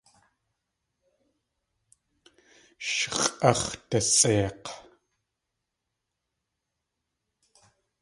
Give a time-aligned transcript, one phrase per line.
[2.89, 4.65] Sh x̲ʼáx̲dasʼeik̲.